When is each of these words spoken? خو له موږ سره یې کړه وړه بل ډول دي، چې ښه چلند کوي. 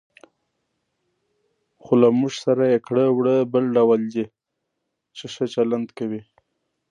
خو 1.83 1.91
له 2.01 2.09
موږ 2.19 2.33
سره 2.45 2.63
یې 2.71 2.79
کړه 2.87 3.05
وړه 3.11 3.35
بل 3.53 3.65
ډول 3.75 4.01
دي، 4.13 4.25
چې 5.17 5.25
ښه 5.33 5.45
چلند 5.53 5.87
کوي. 5.97 6.21